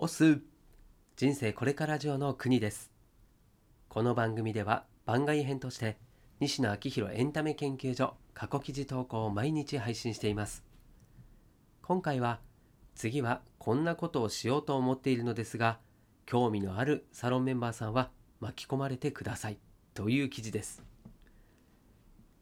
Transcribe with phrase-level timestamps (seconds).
[0.00, 0.40] オス
[1.16, 2.92] 人生これからジオの国です。
[3.88, 5.96] この番組では番外編として
[6.38, 10.62] 西野昭弘エンタメ研究所過去記事投稿を毎日配信しています。
[11.82, 12.38] 今回は
[12.94, 15.80] 次はこんなことをしようと思っているのですが
[16.26, 19.58] 興味のあるサロンメンバーさんは巻き込まれてください。
[19.94, 20.84] という記事です。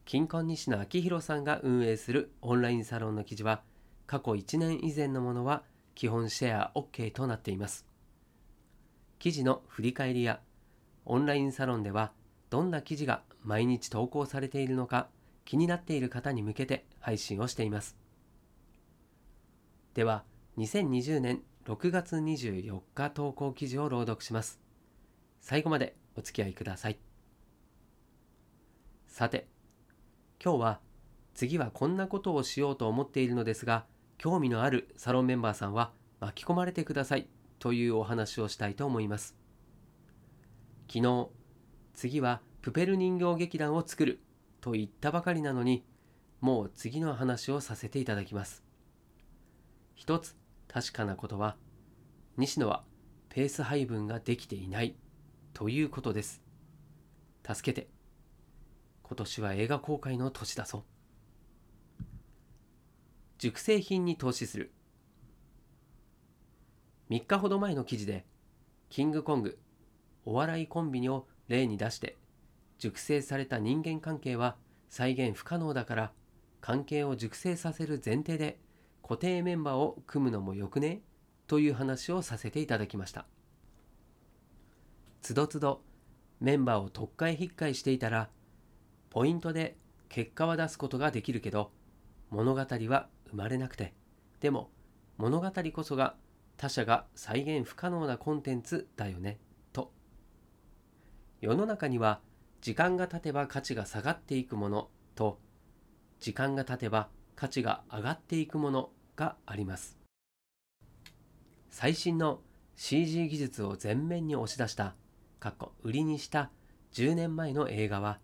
[0.05, 3.63] 金婚西野昭弘さんが運営するオンラインサロンの記事は
[4.07, 5.63] 過去1年以前のものは
[5.97, 7.85] 基本シェア OK となっています。
[9.19, 10.41] 記事の振り返りや
[11.07, 12.13] オンラインサロンでは
[12.51, 15.09] どんな記事が毎日投稿されているのか
[15.47, 17.97] 気になっている方に向けて配信をしています。
[19.95, 20.25] では、
[20.59, 24.61] 2020年6月24日投稿記事を朗読します。
[25.41, 26.99] 最後までお付き合いください。
[29.07, 29.49] さて、
[30.45, 30.81] 今日は
[31.35, 33.87] 次はこんなことをしようと思っているのですが、
[34.19, 39.37] 興味のあるサロンメンバーさんは巻き込まれてくださいというお話をしたいと思います。
[40.89, 41.29] 昨日、
[41.95, 44.21] 次はプペル人形劇団を作る
[44.61, 45.85] と言ったばかりなのに、
[46.41, 48.63] もう次の話をさせていただきます。
[49.95, 50.37] 一つ
[50.69, 51.57] 確かなことは、
[52.37, 52.85] 西野は
[53.29, 54.97] ペース配分ができていない
[55.53, 56.43] ということです。
[57.47, 57.89] 助けて。
[59.03, 60.85] 今年は映画公開の年だぞ。
[63.39, 64.73] 熟成品に投資する。
[67.11, 68.25] 3日ほど前の記事で
[68.89, 69.59] キングコング
[70.25, 72.17] お笑いコンビニを例に出して
[72.79, 74.57] 熟成された人間関係は
[74.89, 76.13] 再現不可能だから
[76.61, 78.59] 関係を熟成させる前提で
[79.03, 81.03] 固定メンバーを組むのもよくね？
[81.47, 83.27] という話をさせていただきました。
[85.23, 85.83] つどつど
[86.41, 88.31] メンバーを特会引っかえしていたら
[89.11, 89.77] ポイントで
[90.09, 91.71] 結果は出すことができるけど
[92.31, 93.93] 物語は生まれなくて
[94.41, 94.71] でも
[95.19, 96.17] 物語こそが
[96.57, 99.39] 他者が再現不可能なコンテンツだよね
[99.75, 99.93] と。
[101.43, 102.21] 世の中には
[102.63, 105.39] 時間が経てば価値が下がっていくものと。
[106.19, 109.99] 時間が経てば価値が上がっていくものがあります。
[111.71, 112.41] 最新の
[112.77, 114.95] CG 技術を前面に押し出した
[115.41, 116.51] かっこ売りにした
[116.95, 118.19] 10年前の映画は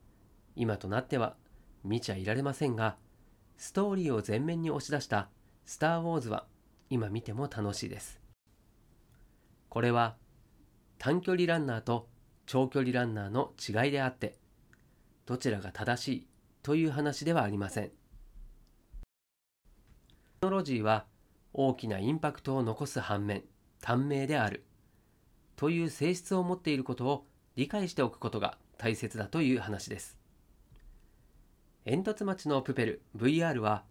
[0.57, 1.37] 今となっては
[1.85, 2.97] 見ちゃいられませんが
[3.63, 5.29] ストーリーを前面に押し出した
[5.67, 6.49] 「スター・ウォーズ」は
[6.91, 8.21] 今見ても楽しいです。
[9.69, 10.17] これは
[10.99, 12.09] 短距離ランナーと
[12.45, 14.37] 長距離ランナーの違いであって
[15.27, 16.27] どちらが正しい
[16.65, 17.91] という話ではありません。
[17.91, 17.93] テ
[20.41, 21.07] クノロジーは
[21.53, 23.45] 大きなインパクトを残す反面
[23.81, 24.65] 短命である
[25.55, 30.22] という性質を持っていることを理解しておくことが大切だという話です。
[31.85, 33.83] 煙突町のプペル VR は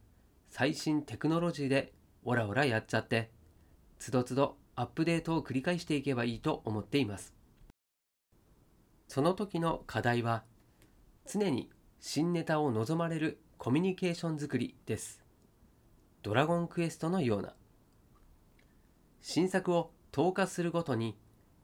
[0.47, 1.91] 最新テクノロジーで
[2.24, 3.31] オラオラやっちゃって
[4.00, 7.34] つどつどアップデートを繰り返していけばいいと思っています。
[9.09, 10.44] その時の課題は
[11.28, 11.69] 常に
[12.00, 15.22] 新ネタを望まれるコミュニケーション作りです。
[16.24, 17.53] ドラゴンクエストのような。
[19.22, 21.18] 新作を投下するごとに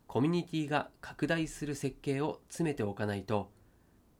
[0.07, 3.49] コミュニティが拡大する設計を詰めておかないと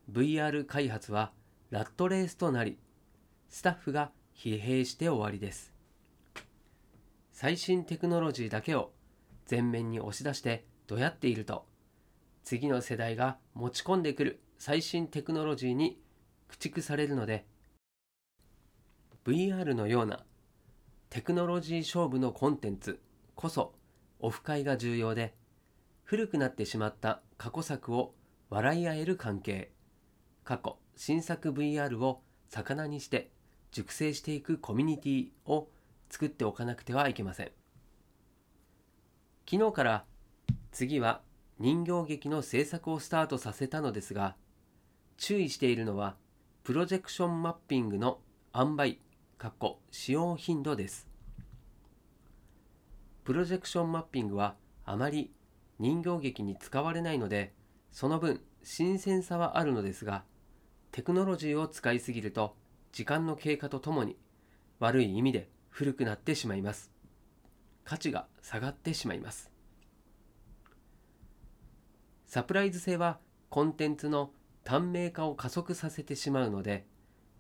[0.10, 1.34] VR 開発は
[1.70, 2.78] ラットレースとなり、
[3.50, 5.74] スタッフが疲弊して終わりです。
[7.34, 8.94] 最新テクノロジーだけを
[9.52, 11.66] 前面に押し出してどやっていると、
[12.46, 16.00] 次の世代が持ち込んでくる最新テクノロジーに
[16.48, 17.46] 駆逐されるので、
[19.26, 20.24] VR のような
[21.10, 23.02] テクノロジー勝負のコンテンツ
[23.36, 23.74] こそ
[24.22, 25.36] オフ会が重要で、
[26.06, 28.16] 古くなってしまった過去作を
[28.50, 29.74] 笑い合える関係、
[30.48, 33.32] 過去新作 VR を魚にして
[33.72, 35.68] 熟成していくコミュニティを
[36.10, 37.52] 作っておかなくてはいけません。
[39.46, 40.06] 昨日から
[40.72, 41.22] 次は
[41.60, 44.38] 人形劇の制作をスタートさせたのですが
[45.18, 46.16] 注意しているのは
[46.64, 48.20] プロジェクションマッピングの
[48.56, 49.00] 塩梅
[49.38, 51.10] かっこ使用頻度です。
[53.26, 54.56] プロジェクションマッピングは
[54.86, 55.30] あまり
[55.78, 57.52] 人形劇に使われないので
[57.92, 60.24] その分新鮮さはあるのですが
[60.98, 62.56] テクノロジーを使いすぎると
[62.92, 64.18] 時間の経過とともに
[64.80, 66.92] 悪い意味で古くなってしまいます。
[67.84, 69.52] 価値が下がってしまいます。
[72.26, 73.20] サプライズ性は
[73.52, 74.32] コンテンツの
[74.64, 76.88] 短命化を加速させてしまうので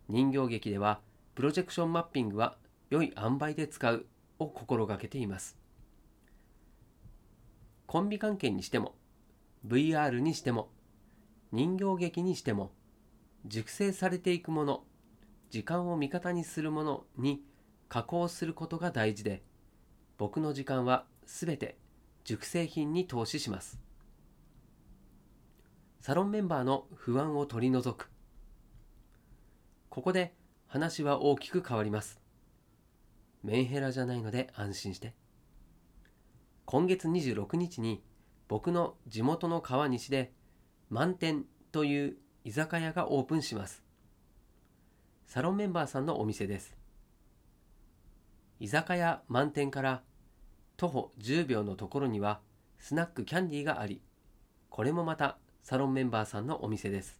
[0.07, 0.99] 人形劇では
[1.33, 2.57] プロジェクションマッピングは
[2.91, 4.05] 良い塩梅で使う
[4.37, 5.57] を心がけています。
[7.87, 8.93] コンビ関係にしても
[9.65, 10.69] VR にしても
[11.51, 12.76] 人形劇にしても
[13.45, 14.83] 熟成されていくもの
[15.49, 17.41] 時間を味方にするものに
[17.87, 19.41] 加工することが大事で
[20.17, 21.77] 僕の時間はすべて
[22.23, 23.79] 熟成品に投資します。
[26.01, 28.09] サロンメンバーの不安を取り除く。
[29.89, 30.33] ここで
[30.67, 32.19] 話は大きく変わります。
[33.43, 35.13] メンヘラじゃないので安心して。
[36.65, 38.03] 今月26日に
[38.47, 40.33] 僕の地元の川西で
[40.89, 43.83] 満点という居酒屋がオープンします。
[45.25, 46.77] サロンメンバーさんのお店です。
[48.61, 50.01] 居酒屋満点から
[50.77, 52.39] 徒歩10秒のところには
[52.79, 54.01] スナックキャンディーがあり
[54.69, 57.19] これもまたサロンメンバーさんのお店です。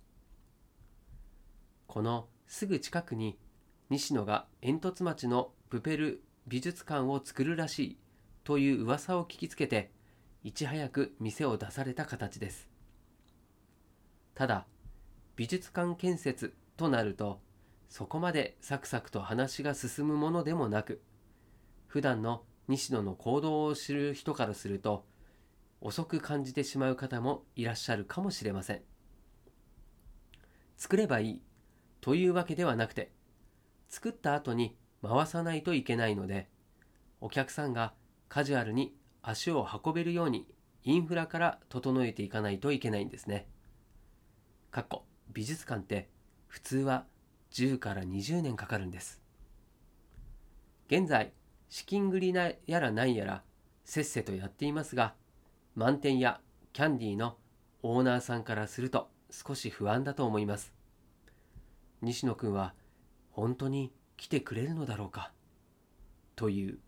[1.87, 3.37] このすぐ近くに
[3.89, 7.97] 西野が煙突町のプペル美術館を作るらしい
[8.45, 9.91] という噂を聞きつけて
[10.45, 12.69] いち早く店を出された形です。
[14.33, 14.67] ただ
[15.37, 17.39] 美術館建設となると
[17.89, 21.01] そこまでサクサクと話が進むものでもなく
[21.85, 25.05] 普段の西野の行動を知る人からすると
[25.79, 28.81] 遅く感じてしまう方もいらっしゃるかもしれません
[30.75, 31.41] 作ればいい
[32.01, 33.11] というわけではなくて
[33.89, 36.49] 作った後に回さないといけないので
[37.21, 37.93] お客さんが
[38.27, 40.47] カジュアルに足を運べるように
[40.83, 43.47] インフラから整えていかないといけないんですね。
[44.71, 46.09] かっこ美術館って
[46.47, 47.05] 普通は
[47.51, 49.21] 10から20年かかるんです。
[50.87, 51.33] 現在
[51.69, 53.43] 資金繰りなやらないやら
[53.83, 55.13] せっせとやっていますが
[55.75, 56.39] 満点や
[56.73, 57.37] キャンディーの
[57.83, 60.73] オーナーさんからすると少し不安だと思います。
[62.01, 62.73] 西野君は
[63.31, 65.31] 本当に来てくれるのだろうか？
[66.35, 66.79] という。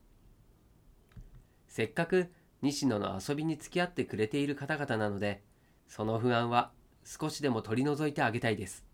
[1.68, 2.31] せっかく
[2.62, 5.44] 西野の遊びに付き合ってくれている方々なので
[5.88, 6.71] その不安は
[7.09, 8.85] 少しでも取り除いてあげたいです。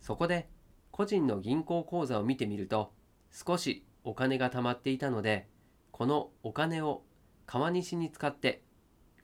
[0.00, 0.48] そこで
[0.90, 2.94] 個人の銀行口座を見てみると
[3.30, 5.46] 少しお金が貯まっていたので
[5.90, 7.02] このお金を
[7.44, 8.62] 川西に使って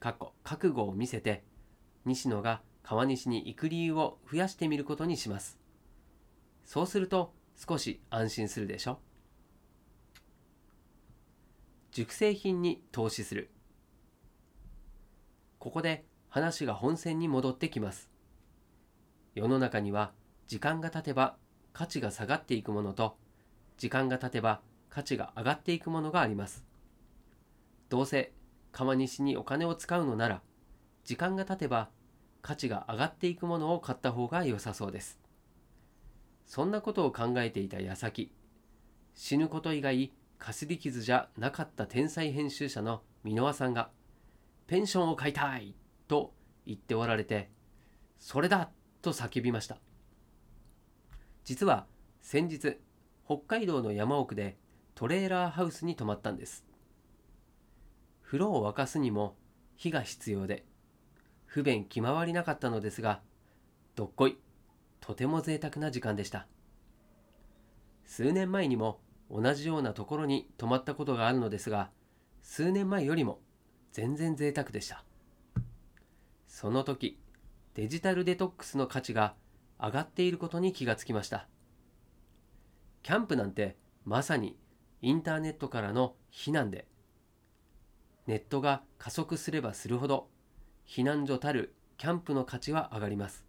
[0.01, 0.35] 覚
[0.69, 1.45] 悟を見せて
[2.05, 5.59] 西野が川西に行く理由を増やしてみることにします。
[6.67, 9.01] そうすると少し安心するでしょ。
[11.93, 13.51] 熟成品に投資する。
[15.59, 16.05] ここで
[16.39, 18.09] 話が本線に戻ってきます。
[19.35, 20.13] 世の中には
[20.47, 21.37] 時間が経てば
[21.73, 23.17] 価値が下がっていくものと
[23.77, 26.65] 時間が経てば価値が上がっていくものがあります。
[27.89, 28.33] どうせ
[28.71, 30.43] 川西にお金を使うのなら
[31.05, 31.89] 時間が経てば
[32.41, 35.19] 価値が上がっていくものを買った方が良さそうです。
[36.47, 38.33] そんなことを考えていた矢先
[39.15, 43.91] 死ぬこと以外かすり傷じゃなかった天才編集者の箕輪さんが
[44.69, 45.75] ペンションを買いたい
[46.09, 46.35] と
[46.67, 47.51] 言っておられて
[48.19, 48.71] それだ
[49.01, 49.79] と叫びました。
[51.45, 51.87] 実は
[52.21, 52.79] 先日
[53.25, 54.59] 北海道の山奥で
[54.95, 56.65] トレーラーハウスに泊まったんです。
[58.23, 59.37] 風呂を沸かすにも
[59.77, 60.65] 火が必要で
[61.47, 63.21] 不便気まわりなかったのですが
[63.95, 64.37] どっこい
[65.01, 66.47] とても贅沢な時間でした。
[68.05, 69.01] 数年前にも
[69.31, 71.91] 同じようなところに泊まったことがあるのですが
[72.43, 73.41] 数年前よりも
[73.93, 75.05] 全然贅沢でした。
[76.49, 77.21] その時
[77.75, 79.35] デジタルデトックスの価値が
[79.79, 81.47] 上がっていることに気がつきました。
[83.05, 84.59] キャンプなんてまさに
[85.01, 86.89] インターネットからの避難で
[88.27, 90.29] ネットが加速すればするほど
[90.87, 93.47] 避難所たるキャンプの価値は上がります。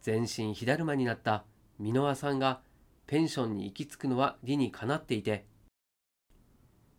[0.00, 1.44] 全身火だるまになった
[1.78, 2.60] 箕輪さんが
[3.06, 5.44] ペンションに行き着くのは理にかなっていて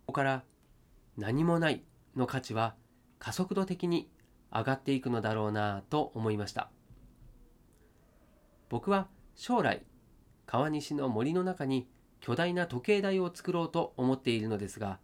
[0.06, 0.44] ここから
[1.18, 1.84] 何もない
[2.16, 2.76] の価値は
[3.24, 4.12] 加速度的に
[4.52, 6.70] 上がっていくのだろうなと思いました。
[8.68, 9.86] 僕は将来
[10.46, 11.88] 川西の森の中に
[12.20, 15.00] 巨大な時計台を作ろうと思っているのですが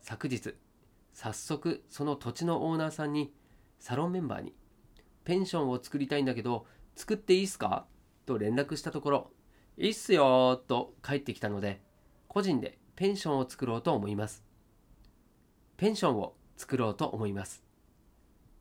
[0.00, 0.54] 昨日
[1.12, 3.34] 早速その土地のオーナーさんに
[3.80, 4.54] サロンメンバーに
[5.24, 6.64] ペンションを作りたいんだけど
[6.96, 7.84] 作っていいっすか？
[8.24, 9.30] と連絡したところ
[9.76, 11.82] いいっすよと帰ってきたので
[12.28, 14.42] 個人でペンションを作ろうと思います。
[15.76, 17.64] ペンションを作ろうと思います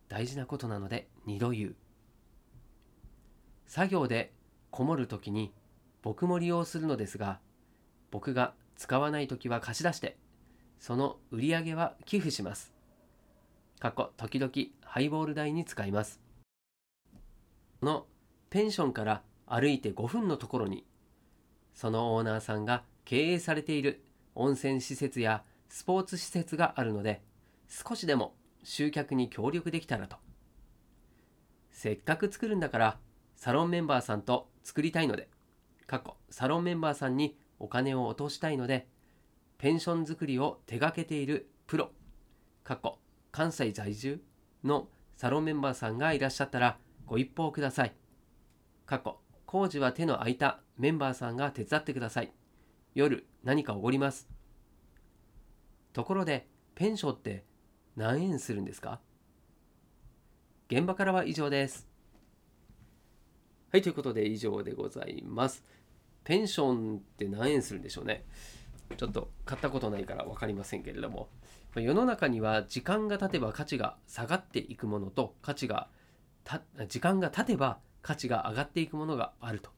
[0.09, 1.75] 大事なことなので2度言う
[3.67, 4.33] 作業で
[4.71, 5.53] こもる時に
[6.01, 7.39] 僕も利用するのですが
[8.09, 10.17] 僕が使わない時は貸し出して
[10.79, 12.73] その売り上げは寄付します。
[13.79, 14.51] 過去時々
[14.83, 16.19] ハイボール代に使います。
[17.79, 18.07] この
[18.49, 20.87] ペンションから歩いて5分のところに
[21.75, 24.03] そのオーナーさんが経営されている
[24.33, 27.21] 温泉施設やスポーツ施設があるので
[27.71, 30.17] 少しでも集客に協力できたらと
[31.71, 32.99] せっかく作るんだから
[33.37, 35.29] サロンメンバーさんと作りたいので
[35.87, 38.87] 過去サロンメンバーさんにお金を落としたいので
[39.57, 41.91] ペンション作りを手掛けているプロ
[42.63, 42.99] 過去
[43.31, 44.21] 関西在住
[44.63, 47.93] のサロンメンバーさんがいらっしゃったらご一報ください。
[48.85, 52.31] 過去工事は手の空いたメンバーさんが手伝ってください。
[52.95, 54.27] 夜何かおごります。
[55.93, 57.45] ところでペンションって
[58.01, 58.99] 何円するんですか？
[60.71, 61.87] 現場からは以上です。
[63.71, 65.63] はい、ということで以上でございます。
[66.23, 68.25] ペンションって何円するんでしょうね。
[68.97, 71.29] ちょっと買ったことないから分かりませんけれども、
[71.75, 75.87] 世の中には時間が経てば価値が下がっていくものと価値が
[76.87, 79.69] 時間が経てば価値が上がっていくものがあると。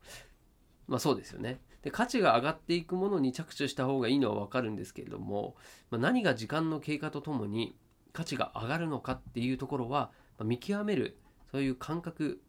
[0.88, 1.60] まあそうですよね。
[1.82, 5.58] で価値が上がっていくものに着手した方がいいのは分かるんですけれども、
[5.92, 7.76] まあ、何が時間の経過とともに
[8.14, 11.18] 価値が上がるのかっていうところは、まあ、見極める
[11.52, 12.42] そういう感覚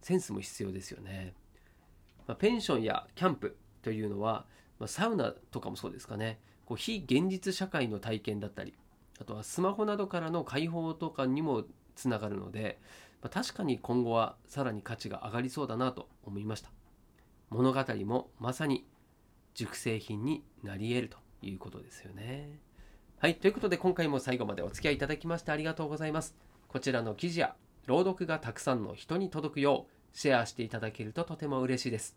[0.00, 1.34] センスも必要ですよね。
[2.26, 4.44] まあ、ペンションやキャンプというのは、
[4.78, 6.38] まあ、サウナとかもそうですかね。
[6.66, 8.74] こう非現実社会の体験だったり
[9.20, 11.64] あとはスマホなどからの解放とかにも
[11.94, 12.80] つながるので、
[13.20, 16.70] まあ、確かに今後はさらに価値が上がりそうだなと思いました。
[17.50, 18.86] 物語もまさに
[19.54, 22.58] 熟成品になり得るということですよね。
[23.22, 26.34] はいということで今回も最後までお付き合いいただきましてありがとうございます
[26.66, 27.54] こちらの記事や
[27.86, 32.16] 朗読がたくさんの人に届くようシェアしていただけるととても嬉しいです。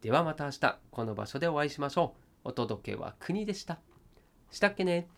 [0.00, 2.14] ではまた明日この場所でお会いしましょ
[2.44, 2.48] う。
[2.48, 3.78] お届けは国でした。
[4.50, 5.08] したっけね